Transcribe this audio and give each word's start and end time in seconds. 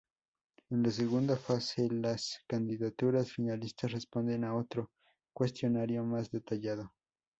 En 0.71 0.81
la 0.81 0.89
segunda 0.89 1.37
fase, 1.37 1.87
las 1.91 2.39
candidaturas 2.47 3.31
finalistas 3.33 3.91
responden 3.91 4.43
a 4.43 4.55
otro 4.55 4.89
cuestionario 5.31 6.03
más 6.03 6.31
detallado. 6.31 6.91